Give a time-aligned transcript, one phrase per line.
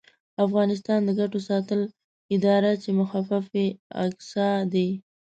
[0.45, 1.85] افغانستان د ګټو ساتلو
[2.35, 3.67] اداره چې مخفف یې
[4.05, 4.89] اګسا دی